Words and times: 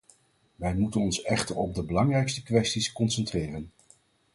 Wij 0.55 0.75
moeten 0.75 1.01
ons 1.01 1.21
echter 1.21 1.57
op 1.57 1.75
de 1.75 1.83
belangrijkste 1.83 2.43
kwesties 2.43 2.91
concentreren. 2.91 3.71